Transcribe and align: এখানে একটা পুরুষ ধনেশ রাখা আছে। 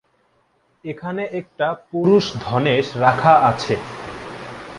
এখানে 0.85 1.23
একটা 1.39 1.67
পুরুষ 1.89 2.25
ধনেশ 2.41 2.85
রাখা 3.03 3.33
আছে। 3.49 3.75